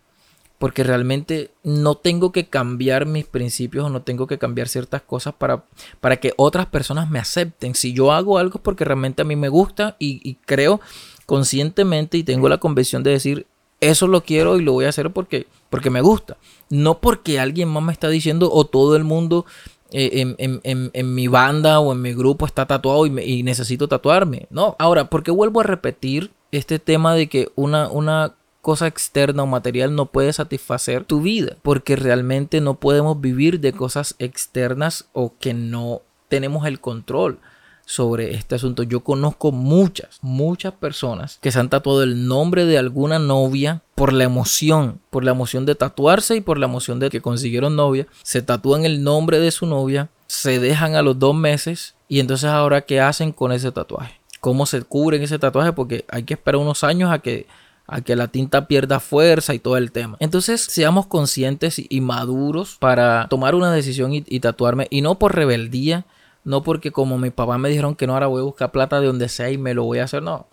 Porque 0.58 0.84
realmente 0.84 1.52
no 1.64 1.96
tengo 1.96 2.32
que 2.32 2.48
cambiar 2.48 3.06
mis 3.06 3.26
principios 3.26 3.86
o 3.86 3.90
no 3.90 4.02
tengo 4.04 4.26
que 4.26 4.38
cambiar 4.38 4.68
ciertas 4.68 5.02
cosas 5.02 5.34
para, 5.34 5.66
para 6.00 6.18
que 6.18 6.34
otras 6.38 6.68
personas 6.68 7.10
me 7.10 7.20
acepten. 7.20 7.76
Si 7.76 7.94
yo 7.94 8.12
hago 8.12 8.38
algo 8.38 8.60
es 8.60 8.62
porque 8.62 8.86
realmente 8.86 9.22
a 9.22 9.26
mí 9.26 9.36
me 9.36 9.50
gusta 9.50 9.96
y, 10.00 10.36
creo 10.46 10.80
conscientemente 11.26 12.18
y 12.18 12.24
tengo 12.24 12.48
la 12.48 12.60
convicción 12.60 13.04
de 13.04 13.12
decir, 13.12 13.48
eso 13.82 14.08
lo 14.08 14.24
quiero 14.24 14.58
y 14.58 14.64
lo 14.64 14.74
voy 14.74 14.86
a 14.86 14.90
hacer 14.90 15.12
porque, 15.12 15.48
porque 15.70 15.90
me 15.90 16.02
gusta. 16.02 16.38
No 16.70 17.00
porque 17.00 17.40
alguien 17.40 17.70
más 17.70 17.84
me 17.84 17.94
está 17.94 18.10
diciendo 18.10 18.50
o 18.52 18.66
todo 18.66 18.96
el 18.96 19.04
mundo 19.04 19.46
eh, 19.92 20.36
en, 20.38 21.16
mi 21.16 21.28
banda 21.28 21.80
o 21.80 21.92
en 21.92 22.02
mi 22.02 22.14
grupo 22.14 22.46
está 22.46 22.66
tatuado 22.66 23.06
y, 23.06 23.44
necesito 23.44 23.88
tatuarme. 23.88 24.48
No, 24.50 24.76
ahora, 24.80 25.10
porque 25.10 25.32
vuelvo 25.32 25.60
a 25.60 25.64
repetir 25.64 26.32
este 26.52 26.80
tema 26.80 27.14
de 27.16 27.28
que 27.28 27.50
una, 27.56 27.90
una 27.90 28.36
cosa 28.66 28.88
externa 28.88 29.44
o 29.44 29.46
material 29.46 29.94
no 29.94 30.08
puede 30.08 30.34
satisfacer 30.34 31.04
tu 31.04 31.22
vida, 31.22 31.56
porque 31.62 31.96
realmente 31.96 32.62
no 32.62 32.80
podemos 32.80 33.22
vivir 33.22 33.60
de 33.60 33.74
cosas 33.74 34.16
externas 34.18 35.06
o 35.14 35.36
que 35.38 35.54
no 35.54 36.02
tenemos 36.30 36.66
el 36.66 36.80
control 36.80 37.38
sobre 37.86 38.34
este 38.34 38.56
asunto. 38.56 38.82
Yo 38.82 39.04
conozco 39.04 39.52
muchas, 39.52 40.18
muchas 40.24 40.74
personas 40.74 41.38
que 41.44 41.52
se 41.52 41.60
han 41.60 41.70
tatuado 41.70 42.02
el 42.02 42.28
nombre 42.28 42.66
de 42.66 42.80
alguna 42.80 43.20
novia 43.20 43.84
por 43.94 44.14
la 44.14 44.24
emoción, 44.24 45.00
por 45.12 45.24
la 45.24 45.30
emoción 45.30 45.68
de 45.68 45.76
tatuarse 45.76 46.36
y 46.36 46.42
por 46.42 46.58
la 46.58 46.66
emoción 46.66 47.00
de 47.00 47.12
que 47.12 47.22
consiguieron 47.22 47.76
novia. 47.76 48.08
Se 48.24 48.42
tatúan 48.42 48.84
el 48.84 49.04
nombre 49.04 49.38
de 49.38 49.52
su 49.52 49.68
novia, 49.68 50.10
se 50.26 50.60
dejan 50.60 50.96
a 50.96 51.04
los 51.04 51.20
dos 51.20 51.36
meses 51.36 51.94
y 52.08 52.20
entonces 52.20 52.50
ahora 52.50 52.82
¿qué 52.82 53.00
hacen 53.00 53.32
con 53.32 53.52
ese 53.52 53.72
tatuaje? 53.72 54.20
¿Cómo 54.40 54.66
se 54.66 54.82
cubren 54.82 55.22
ese 55.22 55.38
tatuaje? 55.38 55.72
Porque 55.72 56.04
hay 56.10 56.24
que 56.24 56.34
esperar 56.34 56.60
unos 56.60 56.84
años 56.84 57.12
a 57.12 57.20
que 57.20 57.46
a 57.88 58.02
que 58.02 58.16
la 58.16 58.28
tinta 58.28 58.68
pierda 58.68 59.00
fuerza 59.00 59.54
y 59.54 59.60
todo 59.60 59.78
el 59.78 59.92
tema. 59.92 60.18
Entonces, 60.20 60.62
seamos 60.62 61.06
conscientes 61.08 61.76
y 61.78 62.02
maduros 62.02 62.78
para 62.80 63.28
tomar 63.30 63.56
una 63.56 63.72
decisión 63.72 64.12
y, 64.14 64.40
tatuarme. 64.40 64.88
Y 64.90 65.02
no 65.02 65.20
por 65.20 65.36
rebeldía, 65.36 66.06
no 66.44 66.64
porque 66.64 66.92
como 66.92 67.18
mi 67.18 67.30
papá 67.30 67.58
me 67.58 67.70
dijeron 67.70 67.96
que 67.96 68.08
no, 68.08 68.14
ahora 68.14 68.28
voy 68.28 68.42
a 68.42 68.46
buscar 68.46 68.72
plata 68.72 69.00
de 69.00 69.08
donde 69.08 69.30
sea 69.30 69.52
y 69.52 69.58
me 69.58 69.74
lo 69.74 69.84
voy 69.84 70.00
a 70.00 70.06
hacer. 70.06 70.24
No. 70.24 70.48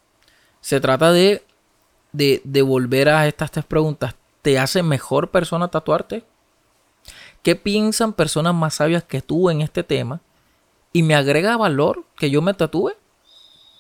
Se 0.61 0.81
trata 0.81 1.13
de, 1.13 1.43
de, 2.13 2.63
volver 2.63 3.09
a 3.09 3.27
estas 3.27 3.51
tres 3.51 3.65
preguntas. 3.65 4.15
¿Te 4.43 4.59
hace 4.59 4.83
mejor 4.83 5.31
persona 5.31 5.69
tatuarte? 5.69 6.25
¿Qué 7.43 7.57
piensan 7.57 8.13
personas 8.13 8.55
más 8.55 8.75
sabias 8.75 9.05
que 9.05 9.23
tú 9.23 9.49
en 9.51 9.63
este 9.63 9.83
tema? 9.83 10.21
¿Y 10.93 11.03
me 11.03 11.15
agrega 11.15 11.57
valor 11.57 12.05
que 12.17 12.31
yo 12.31 12.43
me 12.43 12.55
tatúe? 12.55 12.93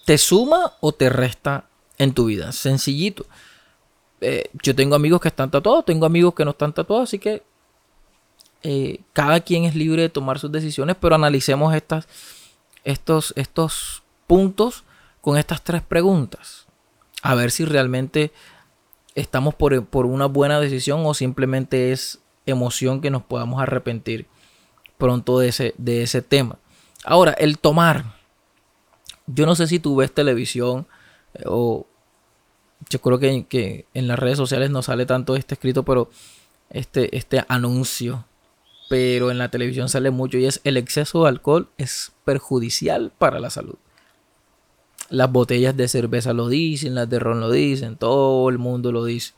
¿Te 0.06 0.18
suma 0.18 0.73
o 0.80 0.92
te 0.92 1.11
resta 1.11 1.66
en 2.02 2.14
tu 2.14 2.26
vida? 2.26 2.52
Sencillito. 2.52 3.26
Eh, 4.21 4.50
yo 4.62 4.75
tengo 4.75 4.94
amigos 4.94 5.21
que 5.21 5.28
están 5.28 5.50
tatuados, 5.50 5.85
tengo 5.85 6.06
amigos 6.06 6.35
que 6.35 6.44
no 6.44 6.52
están 6.52 6.73
tatuados, 6.73 7.09
así 7.09 7.18
que 7.18 7.42
eh, 8.62 9.00
cada 9.12 9.40
quien 9.40 9.64
es 9.64 9.75
libre 9.75 10.02
de 10.02 10.09
tomar 10.09 10.38
sus 10.38 10.52
decisiones, 10.52 10.97
pero 11.00 11.16
analicemos 11.16 11.75
estas, 11.75 12.06
estos, 12.85 13.32
estos 13.37 14.02
puntos 14.26 14.85
con 15.21 15.37
estas 15.37 15.62
tres 15.62 15.82
preguntas. 15.82 16.66
A 17.23 17.35
ver 17.35 17.50
si 17.50 17.64
realmente 17.64 18.32
estamos 19.14 19.54
por, 19.54 19.75
una 20.06 20.26
buena 20.26 20.61
decisión 20.61 21.02
o 21.04 21.14
simplemente 21.14 21.92
es 21.92 22.21
emoción 22.47 23.00
que 23.00 23.11
nos 23.11 23.23
podamos 23.23 23.61
arrepentir 23.61 24.26
pronto 24.99 25.38
de 25.38 25.49
ese, 25.49 25.75
de 25.78 26.02
ese 26.02 26.23
tema. 26.23 26.59
Ahora, 27.04 27.32
el 27.32 27.59
tomar. 27.59 28.21
Yo 29.26 29.47
no 29.47 29.54
sé 29.54 29.66
si 29.66 29.78
tú 29.78 29.97
ves 29.97 30.12
televisión 30.12 30.87
eh, 31.35 31.42
o 31.47 31.87
yo 32.89 33.01
creo 33.01 33.19
que, 33.19 33.47
que, 33.47 33.87
en 33.95 34.09
las 34.09 34.19
redes 34.19 34.39
sociales 34.39 34.71
no 34.71 34.83
sale 34.83 35.07
tanto 35.07 35.37
este 35.37 35.55
escrito, 35.55 35.85
pero 35.85 36.11
este, 36.71 37.17
este 37.17 37.45
anuncio 37.49 38.25
pero 38.93 39.31
en 39.31 39.39
la 39.39 39.51
televisión 39.51 39.89
sale 39.89 40.11
mucho 40.11 40.37
y 40.37 40.45
es 40.45 40.61
el 40.65 40.77
exceso 40.77 41.23
de 41.23 41.31
alcohol 41.31 41.71
es 41.79 42.12
perjudicial 42.27 43.11
para 43.17 43.41
la 43.41 43.49
salud. 43.49 43.77
Las 45.09 45.33
botellas 45.33 45.75
de 45.75 45.89
cerveza 45.89 46.35
lo 46.35 46.49
dicen, 46.51 46.95
las 46.95 47.09
de 47.09 47.19
ron 47.19 47.41
lo 47.41 47.51
dicen, 47.51 47.97
todo 47.97 48.51
el 48.51 48.59
mundo 48.59 48.93
lo 48.93 49.07
dice. 49.07 49.33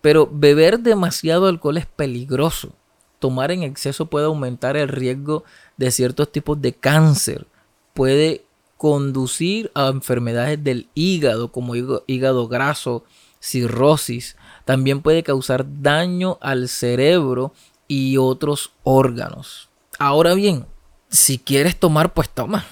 Pero 0.00 0.30
beber 0.32 0.78
demasiado 0.78 1.48
alcohol 1.48 1.78
es 1.78 1.86
peligroso. 1.86 2.76
Tomar 3.18 3.50
en 3.50 3.64
exceso 3.64 4.06
puede 4.06 4.26
aumentar 4.26 4.76
el 4.76 4.86
riesgo 4.86 5.42
de 5.76 5.90
ciertos 5.90 6.30
tipos 6.30 6.62
de 6.62 6.74
cáncer. 6.74 7.48
Puede 7.92 8.44
conducir 8.76 9.70
a 9.74 9.88
enfermedades 9.88 10.62
del 10.62 10.88
hígado 10.94 11.52
como 11.52 11.74
hígado 11.74 12.48
graso, 12.48 13.04
cirrosis. 13.40 14.36
También 14.64 15.02
puede 15.02 15.22
causar 15.22 15.66
daño 15.82 16.38
al 16.40 16.68
cerebro 16.68 17.52
y 17.88 18.16
otros 18.16 18.72
órganos. 18.82 19.68
Ahora 19.98 20.34
bien, 20.34 20.66
si 21.08 21.38
quieres 21.38 21.78
tomar, 21.78 22.12
pues 22.12 22.28
toma. 22.28 22.64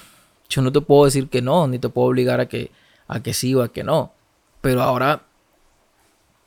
Yo 0.49 0.63
no 0.63 0.73
te 0.73 0.81
puedo 0.81 1.05
decir 1.05 1.29
que 1.29 1.43
no, 1.43 1.67
ni 1.67 1.79
te 1.79 1.89
puedo 1.89 2.09
obligar 2.09 2.41
a 2.41 2.47
que, 2.47 2.71
a 3.09 3.23
que 3.23 3.35
sí 3.35 3.55
o 3.55 3.63
a 3.63 3.73
que 3.73 3.85
no. 3.85 4.13
Pero 4.61 4.83
ahora 4.83 5.23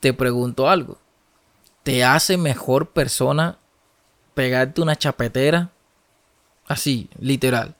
te 0.00 0.12
pregunto 0.12 0.68
algo. 0.68 0.98
¿Te 1.82 2.04
hace 2.04 2.36
mejor 2.36 2.90
persona 2.90 3.58
pegarte 4.34 4.80
una 4.80 4.96
chapetera? 4.96 5.70
Así, 6.66 7.08
literal. 7.18 7.74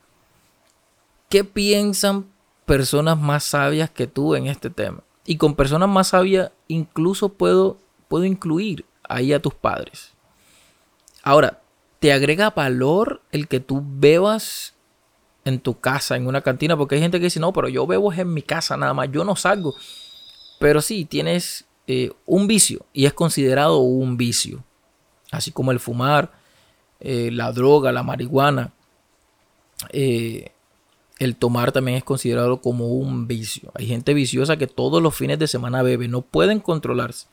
¿Qué 1.36 1.44
piensan 1.44 2.24
personas 2.64 3.18
más 3.18 3.44
sabias 3.44 3.90
que 3.90 4.06
tú 4.06 4.34
en 4.34 4.46
este 4.46 4.70
tema? 4.70 5.02
Y 5.26 5.36
con 5.36 5.54
personas 5.54 5.86
más 5.86 6.08
sabias 6.08 6.50
incluso 6.66 7.28
puedo, 7.28 7.76
puedo 8.08 8.24
incluir 8.24 8.86
ahí 9.06 9.34
a 9.34 9.42
tus 9.42 9.52
padres. 9.52 10.14
Ahora, 11.22 11.60
¿te 11.98 12.14
agrega 12.14 12.48
valor 12.48 13.20
el 13.32 13.48
que 13.48 13.60
tú 13.60 13.84
bebas 13.84 14.76
en 15.44 15.60
tu 15.60 15.78
casa, 15.78 16.16
en 16.16 16.26
una 16.26 16.40
cantina, 16.40 16.74
porque 16.74 16.94
hay 16.94 17.02
gente 17.02 17.18
que 17.18 17.24
dice, 17.24 17.38
no, 17.38 17.52
pero 17.52 17.68
yo 17.68 17.86
bebo 17.86 18.10
en 18.14 18.32
mi 18.32 18.40
casa 18.40 18.78
nada 18.78 18.94
más, 18.94 19.10
yo 19.12 19.22
no 19.22 19.36
salgo. 19.36 19.74
Pero 20.58 20.80
sí, 20.80 21.04
tienes 21.04 21.66
eh, 21.86 22.12
un 22.24 22.46
vicio 22.46 22.86
y 22.94 23.04
es 23.04 23.12
considerado 23.12 23.80
un 23.80 24.16
vicio, 24.16 24.64
así 25.32 25.52
como 25.52 25.70
el 25.70 25.80
fumar, 25.80 26.32
eh, 26.98 27.28
la 27.30 27.52
droga, 27.52 27.92
la 27.92 28.02
marihuana, 28.02 28.72
eh, 29.90 30.52
el 31.18 31.36
tomar 31.36 31.72
también 31.72 31.98
es 31.98 32.04
considerado 32.04 32.60
como 32.60 32.88
un 32.88 33.26
vicio. 33.26 33.72
Hay 33.74 33.86
gente 33.86 34.14
viciosa 34.14 34.56
que 34.56 34.66
todos 34.66 35.02
los 35.02 35.14
fines 35.14 35.38
de 35.38 35.48
semana 35.48 35.82
bebe, 35.82 36.08
no 36.08 36.22
pueden 36.22 36.60
controlarse, 36.60 37.26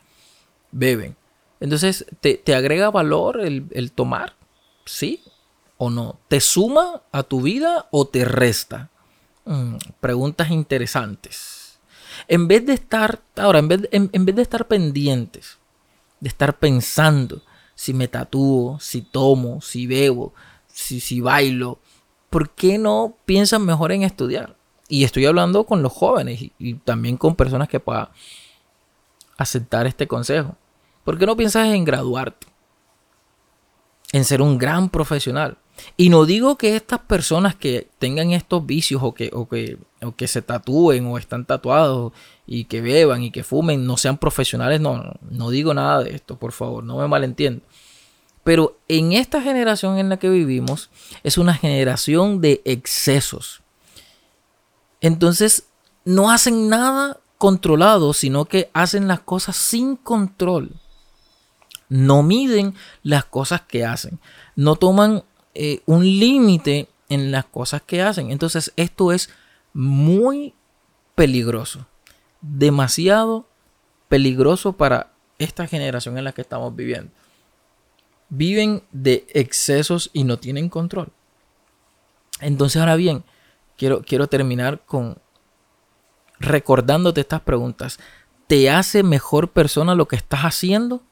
beben. 0.72 1.16
Entonces, 1.60 2.06
¿te, 2.20 2.56
agrega 2.56 2.92
valor 2.92 3.42
el, 3.42 3.66
el 3.72 3.92
tomar? 3.92 4.36
¿Sí 4.86 5.22
o 5.78 5.90
no? 5.90 6.20
¿Te 6.28 6.40
suma 6.40 7.04
a 7.12 7.24
tu 7.24 7.42
vida 7.42 7.88
o 7.92 8.08
te 8.08 8.26
resta? 8.26 8.90
Mm, 9.46 9.76
preguntas 10.00 10.52
interesantes. 10.52 11.80
En 12.28 12.48
vez 12.48 12.66
de 12.66 12.74
estar, 12.74 13.22
ahora, 13.36 13.60
en 13.60 13.68
vez, 13.68 13.90
en, 13.92 14.26
vez 14.26 14.36
de 14.36 14.42
estar 14.42 14.68
pendientes, 14.68 15.58
de 16.20 16.30
estar 16.30 16.58
pensando 16.58 17.42
si 17.76 17.94
me 17.94 18.08
tatúo, 18.08 18.80
si 18.80 19.02
tomo, 19.02 19.62
si 19.62 19.88
bebo, 19.88 20.34
si, 20.68 21.00
si 21.00 21.20
bailo, 21.20 21.80
¿por 22.34 22.50
qué 22.50 22.80
no 22.80 23.16
piensan 23.26 23.64
mejor 23.64 23.92
en 23.92 24.02
estudiar? 24.02 24.56
Y 24.90 25.04
estoy 25.04 25.28
hablando 25.28 25.66
con 25.66 25.84
los 25.84 25.94
jóvenes 25.94 26.42
y, 26.42 26.52
y 26.58 26.74
también 26.74 27.16
con 27.16 27.36
personas 27.36 27.70
que 27.70 27.80
puedan 27.80 28.10
aceptar 29.38 29.86
este 29.86 30.08
consejo. 30.08 30.58
¿Por 31.04 31.20
qué 31.20 31.28
no 31.28 31.38
piensas 31.38 31.68
en 31.68 31.86
graduarte? 31.86 32.48
En 34.14 34.26
ser 34.26 34.42
un 34.42 34.58
gran 34.58 34.90
profesional. 34.90 35.60
Y 35.96 36.10
no 36.10 36.26
digo 36.26 36.58
que 36.58 36.76
estas 36.76 37.02
personas 37.02 37.54
que 37.54 37.88
tengan 38.00 38.32
estos 38.32 38.66
vicios 38.66 39.04
o 39.04 39.14
que, 39.14 39.30
o 39.32 39.48
que, 39.48 39.78
o 40.02 40.16
que 40.16 40.28
se 40.28 40.42
tatúen 40.42 41.06
o 41.06 41.20
están 41.20 41.46
tatuados 41.46 42.14
y 42.48 42.66
que 42.66 42.82
beban 42.82 43.22
y 43.22 43.30
que 43.30 43.44
fumen 43.44 43.86
no 43.86 43.96
sean 43.96 44.18
profesionales. 44.18 44.82
No, 44.82 45.14
no, 45.30 45.50
digo 45.52 45.76
nada 45.76 46.04
de 46.04 46.16
esto, 46.16 46.40
por 46.40 46.52
favor, 46.52 46.84
no 46.84 46.98
me 46.98 47.08
malentiendo. 47.08 47.62
Pero 48.44 48.78
en 48.88 49.14
esta 49.14 49.42
generación 49.42 49.98
en 49.98 50.10
la 50.10 50.18
que 50.18 50.30
vivimos 50.30 50.90
es 51.24 51.38
una 51.38 51.54
generación 51.54 52.42
de 52.42 52.62
excesos. 52.66 53.62
Entonces 55.00 55.68
no 56.06 56.30
hacen 56.30 56.70
nada 56.70 57.20
controlado, 57.38 58.14
sino 58.14 58.46
que 58.46 58.70
hacen 58.74 59.08
las 59.08 59.22
cosas 59.22 59.56
sin 59.56 59.96
control. 59.96 60.72
No 61.90 62.24
miden 62.24 62.74
las 63.02 63.26
cosas 63.26 63.62
que 63.62 63.86
hacen. 63.86 64.20
No 64.56 64.76
toman 64.76 65.24
eh, 65.54 65.82
un 65.86 66.04
límite 66.04 66.90
en 67.10 67.32
las 67.32 67.46
cosas 67.46 67.82
que 67.82 68.02
hacen. 68.02 68.32
Entonces 68.32 68.74
esto 68.76 69.12
es 69.12 69.30
muy 69.74 70.54
peligroso. 71.16 71.86
Demasiado 72.42 73.48
peligroso 74.10 74.74
para 74.74 75.12
esta 75.38 75.68
generación 75.68 76.18
en 76.18 76.24
la 76.26 76.32
que 76.32 76.42
estamos 76.42 76.76
viviendo. 76.76 77.12
Viven 78.36 78.82
de 78.92 79.28
excesos 79.30 80.10
y 80.12 80.24
no 80.24 80.38
tienen 80.38 80.68
control. 80.68 81.10
Entonces 82.40 82.80
ahora 82.80 82.96
bien, 82.96 83.24
quiero, 83.78 84.02
quiero 84.02 84.26
terminar 84.28 84.82
con 84.88 85.20
recordándote 86.40 87.22
estas 87.22 87.42
preguntas. 87.42 88.00
¿Te 88.48 88.72
hace 88.72 89.04
mejor 89.04 89.52
persona 89.52 89.94
lo 89.94 90.08
que 90.08 90.16
estás 90.16 90.42
haciendo? 90.42 91.04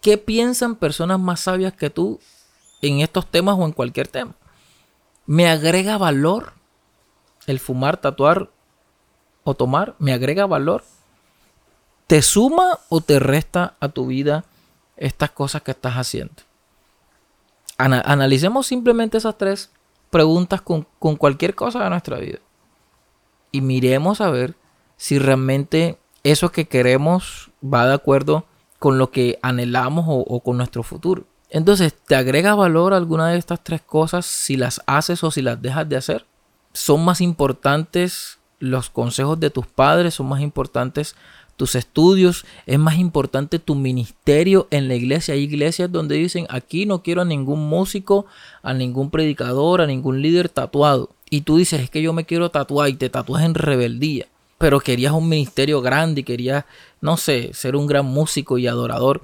¿Qué 0.00 0.16
piensan 0.16 0.76
personas 0.76 1.18
más 1.18 1.40
sabias 1.40 1.72
que 1.72 1.90
tú 1.90 2.20
en 2.80 3.00
estos 3.00 3.26
temas 3.26 3.56
o 3.58 3.64
en 3.64 3.72
cualquier 3.72 4.06
tema? 4.06 4.36
¿Me 5.26 5.48
agrega 5.48 5.98
valor 5.98 6.52
el 7.48 7.58
fumar, 7.58 7.96
tatuar 7.96 8.48
o 9.42 9.54
tomar? 9.54 9.96
¿Me 9.98 10.12
agrega 10.12 10.46
valor? 10.46 10.84
¿Te 12.06 12.22
suma 12.22 12.78
o 12.88 13.00
te 13.00 13.18
resta 13.18 13.74
a 13.80 13.88
tu 13.88 14.06
vida 14.06 14.44
estas 14.98 15.30
cosas 15.30 15.62
que 15.62 15.70
estás 15.70 15.94
haciendo? 15.94 16.34
analicemos 17.80 18.66
simplemente 18.66 19.18
esas 19.18 19.38
tres 19.38 19.70
preguntas 20.10 20.60
con, 20.60 20.84
con 20.98 21.14
cualquier 21.14 21.54
cosa 21.54 21.84
de 21.84 21.90
nuestra 21.90 22.18
vida. 22.18 22.38
Y 23.52 23.60
miremos 23.60 24.20
a 24.20 24.30
ver 24.30 24.56
si 24.96 25.20
realmente 25.20 25.96
eso 26.24 26.50
que 26.50 26.66
queremos 26.66 27.50
va 27.62 27.86
de 27.86 27.94
acuerdo 27.94 28.44
con 28.78 28.98
lo 28.98 29.10
que 29.10 29.38
anhelamos 29.42 30.04
o, 30.08 30.40
con 30.40 30.56
nuestro 30.56 30.82
futuro. 30.82 31.24
Entonces, 31.50 31.94
¿te 31.94 32.14
agrega 32.14 32.54
valor 32.54 32.92
alguna 32.92 33.28
de 33.28 33.38
estas 33.38 33.62
tres 33.64 33.80
cosas 33.80 34.26
si 34.26 34.56
las 34.56 34.82
haces 34.86 35.24
o 35.24 35.30
si 35.30 35.42
las 35.42 35.60
dejas 35.60 35.88
de 35.88 35.96
hacer? 35.96 36.26
¿Son 36.72 37.04
más 37.04 37.20
importantes 37.20 38.38
los 38.58 38.90
consejos 38.90 39.40
de 39.40 39.50
tus 39.50 39.66
padres? 39.66 40.14
¿Son 40.14 40.28
más 40.28 40.40
importantes 40.40 41.16
tus 41.58 41.74
estudios? 41.74 42.46
¿Es 42.64 42.78
más 42.78 42.96
importante 42.96 43.58
tu 43.58 43.74
ministerio 43.74 44.66
en 44.70 44.88
la 44.88 44.94
iglesia? 44.94 45.34
Hay 45.34 45.42
iglesias 45.42 45.92
donde 45.92 46.14
dicen, 46.14 46.46
aquí 46.48 46.86
no 46.86 47.02
quiero 47.02 47.20
a 47.20 47.26
ningún 47.26 47.68
músico, 47.68 48.24
a 48.62 48.72
ningún 48.72 49.10
predicador, 49.10 49.82
a 49.82 49.86
ningún 49.86 50.22
líder 50.22 50.48
tatuado. 50.48 51.10
Y 51.28 51.42
tú 51.42 51.58
dices, 51.58 51.82
es 51.82 51.90
que 51.90 52.00
yo 52.00 52.14
me 52.14 52.24
quiero 52.24 52.50
tatuar 52.50 52.88
y 52.88 52.94
te 52.94 53.10
tatúas 53.10 53.44
en 53.44 53.52
rebeldía 53.52 54.26
pero 54.58 54.80
querías 54.80 55.12
un 55.12 55.28
ministerio 55.28 55.80
grande 55.80 56.22
y 56.22 56.24
querías, 56.24 56.64
no 57.00 57.16
sé, 57.16 57.54
ser 57.54 57.76
un 57.76 57.86
gran 57.86 58.04
músico 58.04 58.58
y 58.58 58.66
adorador, 58.66 59.22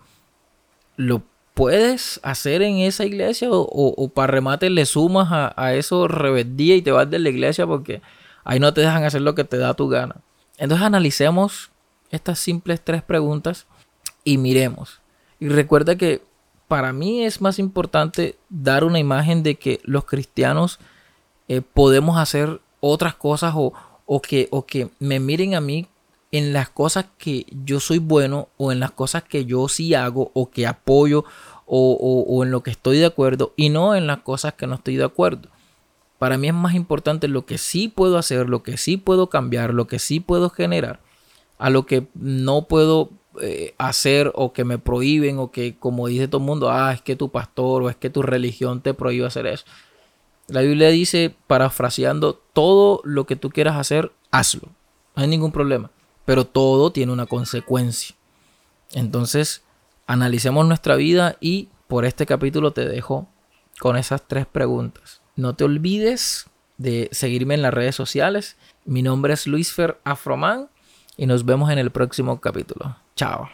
¿lo 0.97 1.23
puedes 1.55 2.21
hacer 2.23 2.63
en 2.63 2.79
esa 2.79 3.05
iglesia 3.05 3.49
o, 3.51 4.09
para 4.15 4.29
remate 4.29 4.71
le 4.71 4.87
sumas 4.87 5.33
a, 5.33 5.53
a, 5.57 5.75
eso 5.75 6.09
rebeldía 6.09 6.77
y 6.77 6.83
te 6.83 6.93
vas 6.93 7.11
de 7.11 7.19
la 7.19 7.29
iglesia 7.29 7.67
porque 7.67 8.01
ahí 8.45 8.61
no 8.61 8.73
te 8.73 8.81
dejan 8.81 9.05
hacer 9.05 9.23
lo 9.23 9.35
que 9.35 9.45
te 9.45 9.59
da 9.59 9.75
tu 9.75 9.89
gana? 9.89 10.17
Entonces 10.57 10.87
analicemos 10.87 11.71
estas 12.15 12.39
simples 12.39 12.81
tres 12.83 13.03
preguntas 13.03 13.67
y 14.25 14.39
miremos. 14.39 15.01
Y 15.41 15.49
recuerda 15.49 15.97
que 15.97 16.23
para 16.69 16.93
mí 16.93 17.25
es 17.25 17.41
más 17.41 17.59
importante 17.59 18.37
dar 18.49 18.85
una 18.85 18.99
imagen 18.99 19.43
de 19.43 19.57
que 19.57 19.81
los 19.85 20.05
cristianos 20.05 20.79
eh, 21.49 21.61
podemos 21.61 22.19
hacer 22.19 22.61
otras 22.81 23.15
cosas 23.15 23.55
o, 23.57 23.73
o 24.07 24.23
que, 24.23 24.49
o 24.51 24.65
que 24.67 24.89
me 24.99 25.21
miren 25.21 25.55
a 25.55 25.61
mí 25.61 25.89
en 26.33 26.53
las 26.53 26.69
cosas 26.69 27.07
que 27.17 27.47
yo 27.65 27.79
soy 27.79 27.99
bueno 27.99 28.49
o 28.57 28.73
en 28.73 28.81
las 28.81 28.91
cosas 28.91 29.23
que 29.23 29.45
yo 29.45 29.69
sí 29.69 29.95
hago 29.95 30.31
o 30.35 30.51
que 30.51 30.67
apoyo 30.67 31.25
o, 31.67 32.25
o, 32.29 32.43
en 32.43 32.51
lo 32.51 32.63
que 32.63 32.71
estoy 32.71 32.99
de 32.99 33.07
acuerdo 33.07 33.53
y 33.57 33.69
no 33.69 33.95
en 33.95 34.07
las 34.07 34.19
cosas 34.19 34.55
que 34.55 34.67
no 34.67 34.75
estoy 34.75 34.97
de 34.97 35.05
acuerdo. 35.05 35.49
Para 36.19 36.37
mí 36.37 36.49
es 36.49 36.55
más 36.55 36.75
importante 36.75 37.29
lo 37.29 37.47
que 37.47 37.59
sí 37.59 37.89
puedo 37.89 38.19
hacer, 38.19 38.49
lo 38.49 38.63
que 38.63 38.77
sí 38.77 38.97
puedo 38.97 39.29
cambiar, 39.29 39.73
lo 39.73 39.87
que 39.87 39.99
sí 39.99 40.21
puedo 40.21 40.51
generar, 40.51 41.01
a 41.65 41.71
lo 41.71 41.87
que 41.87 42.09
no 42.13 42.69
puedo 42.69 43.09
eh, 43.41 43.75
hacer 43.79 44.31
o 44.35 44.53
que 44.53 44.65
me 44.65 44.77
prohíben 44.77 45.39
o 45.39 45.51
que 45.51 45.79
como 45.79 46.09
dice 46.09 46.29
todo 46.29 46.43
el 46.43 46.47
mundo, 46.47 46.71
ah, 46.71 46.93
es 46.93 47.01
que 47.01 47.17
tu 47.17 47.31
pastor 47.31 47.83
o 47.83 47.89
es 47.89 47.97
que 47.97 48.11
tu 48.11 48.21
religión 48.21 48.83
te 48.83 48.93
prohíbe 48.93 49.25
hacer 49.25 49.47
eso. 49.47 49.65
La 50.47 50.61
Biblia 50.61 50.91
dice, 50.91 51.35
parafraseando, 51.47 52.35
todo 52.53 53.01
lo 53.03 53.25
que 53.25 53.37
tú 53.37 53.49
quieras 53.49 53.79
hacer, 53.79 54.13
hazlo. 54.31 54.69
No 55.17 55.23
hay 55.23 55.27
ningún 55.27 55.53
problema. 55.53 55.91
Pero 56.27 56.45
todo 56.45 56.93
tiene 56.93 57.15
una 57.15 57.25
consecuencia. 57.25 58.15
Entonces, 58.93 59.63
analicemos 60.07 60.67
nuestra 60.67 60.97
vida 60.97 61.39
y 61.41 61.71
por 61.89 62.05
este 62.05 62.27
capítulo 62.27 62.73
te 62.73 62.87
dejo 62.87 63.27
con 63.81 63.97
esas 63.97 64.29
tres 64.29 64.45
preguntas. 64.45 65.23
No 65.35 65.55
te 65.55 65.65
olvides 65.65 66.45
de 66.77 67.09
seguirme 67.11 67.55
en 67.55 67.63
las 67.63 67.73
redes 67.73 67.97
sociales. 67.97 68.59
Mi 68.85 69.01
nombre 69.01 69.33
es 69.33 69.47
Luis 69.47 69.73
Fer 69.73 69.99
Afroman 70.05 70.69
y 71.17 71.27
nos 71.27 71.45
vemos 71.45 71.71
en 71.71 71.79
el 71.79 71.91
próximo 71.91 72.41
capítulo. 72.41 72.97
Chao. 73.17 73.49